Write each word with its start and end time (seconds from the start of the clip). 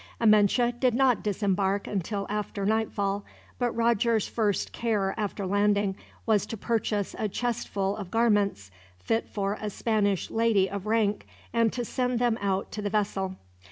Amenche 0.19 0.71
did 0.79 0.95
not 0.95 1.21
disembark 1.21 1.85
until 1.85 2.25
after 2.27 2.65
nightfall, 2.65 3.23
but 3.59 3.69
Roger's 3.73 4.27
first 4.27 4.71
care 4.73 5.13
after 5.15 5.45
landing 5.45 5.95
was 6.25 6.47
to 6.47 6.57
purchase 6.57 7.15
a 7.19 7.29
chestful 7.29 7.95
of 7.97 8.09
garments, 8.09 8.71
fit 8.97 9.29
for 9.29 9.59
a 9.61 9.69
Spanish 9.69 10.31
lady 10.31 10.67
of 10.67 10.87
rank, 10.87 11.27
and 11.53 11.71
to 11.73 11.85
send 11.85 12.17
them 12.17 12.39
out 12.41 12.71
to 12.71 12.81
the 12.81 12.89
vessel. 12.89 13.35